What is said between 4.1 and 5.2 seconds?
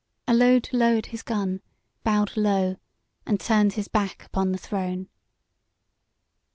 upon the throne.